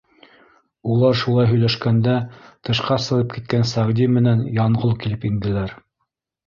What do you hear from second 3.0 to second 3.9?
сығып киткән